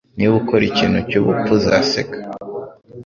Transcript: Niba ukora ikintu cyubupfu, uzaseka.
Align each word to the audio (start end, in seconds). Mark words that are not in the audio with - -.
Niba 0.15 0.33
ukora 0.41 0.63
ikintu 0.71 0.99
cyubupfu, 1.09 1.49
uzaseka. 1.57 2.17